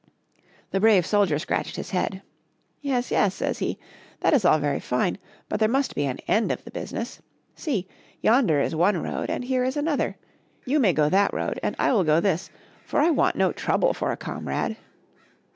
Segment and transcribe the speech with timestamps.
[0.71, 2.23] The brave soldier scratched his head."
[2.81, 3.77] Yes, yes, says he;
[4.21, 7.21] that is all very fine; but there must be an end of the business.
[7.53, 7.87] See!
[8.19, 10.17] yonder is one road and here is another;
[10.65, 12.49] you may go that road and I will go this,
[12.83, 14.75] for I want no Trouble for a comrade.